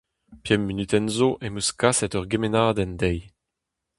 [0.43, 3.15] Pemp munutenn zo em eus kaset ur gemennadenn dezhi.